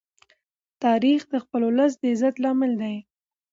[0.83, 2.95] تاریخ د خپل ولس د عزت لامل دی.